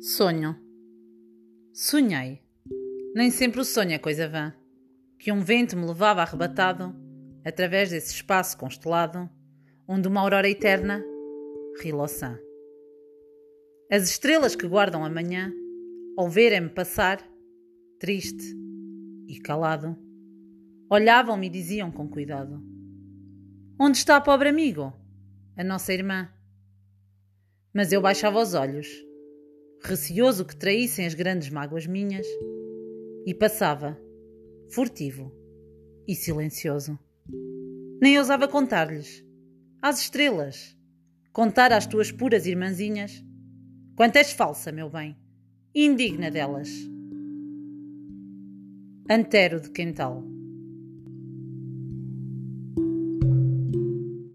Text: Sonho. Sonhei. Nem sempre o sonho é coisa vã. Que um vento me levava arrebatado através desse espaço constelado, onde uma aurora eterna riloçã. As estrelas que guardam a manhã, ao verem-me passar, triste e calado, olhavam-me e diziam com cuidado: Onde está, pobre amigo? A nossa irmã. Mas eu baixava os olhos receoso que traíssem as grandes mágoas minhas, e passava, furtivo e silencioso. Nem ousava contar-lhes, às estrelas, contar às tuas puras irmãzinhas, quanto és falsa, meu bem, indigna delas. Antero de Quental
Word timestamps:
Sonho. 0.00 0.56
Sonhei. 1.74 2.42
Nem 3.14 3.30
sempre 3.30 3.60
o 3.60 3.64
sonho 3.64 3.92
é 3.92 3.98
coisa 3.98 4.26
vã. 4.26 4.54
Que 5.18 5.30
um 5.30 5.42
vento 5.42 5.76
me 5.76 5.84
levava 5.84 6.22
arrebatado 6.22 6.96
através 7.44 7.90
desse 7.90 8.14
espaço 8.14 8.56
constelado, 8.56 9.28
onde 9.86 10.08
uma 10.08 10.22
aurora 10.22 10.48
eterna 10.48 11.04
riloçã. 11.82 12.38
As 13.92 14.04
estrelas 14.08 14.56
que 14.56 14.66
guardam 14.66 15.04
a 15.04 15.10
manhã, 15.10 15.52
ao 16.16 16.30
verem-me 16.30 16.70
passar, 16.70 17.22
triste 17.98 18.56
e 19.28 19.38
calado, 19.38 19.98
olhavam-me 20.88 21.46
e 21.46 21.50
diziam 21.50 21.90
com 21.90 22.08
cuidado: 22.08 22.58
Onde 23.78 23.98
está, 23.98 24.18
pobre 24.18 24.48
amigo? 24.48 24.94
A 25.58 25.62
nossa 25.62 25.92
irmã. 25.92 26.32
Mas 27.74 27.92
eu 27.92 28.00
baixava 28.00 28.40
os 28.40 28.54
olhos 28.54 29.09
receoso 29.82 30.44
que 30.44 30.56
traíssem 30.56 31.06
as 31.06 31.14
grandes 31.14 31.48
mágoas 31.50 31.86
minhas, 31.86 32.26
e 33.26 33.34
passava, 33.34 33.98
furtivo 34.70 35.32
e 36.06 36.14
silencioso. 36.14 36.98
Nem 38.00 38.18
ousava 38.18 38.48
contar-lhes, 38.48 39.24
às 39.82 40.00
estrelas, 40.00 40.76
contar 41.32 41.72
às 41.72 41.86
tuas 41.86 42.10
puras 42.10 42.46
irmãzinhas, 42.46 43.24
quanto 43.96 44.16
és 44.16 44.32
falsa, 44.32 44.72
meu 44.72 44.88
bem, 44.88 45.16
indigna 45.74 46.30
delas. 46.30 46.68
Antero 49.08 49.60
de 49.60 49.70
Quental 49.70 50.39